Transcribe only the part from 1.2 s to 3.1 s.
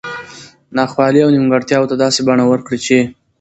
او نیمګړتیاوو ته داسي بڼه ورکړي چې